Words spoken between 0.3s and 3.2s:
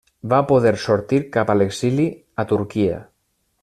Va poder sortir cap a l'exili a Turquia.